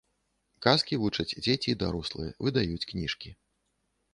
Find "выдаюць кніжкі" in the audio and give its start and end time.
2.49-3.29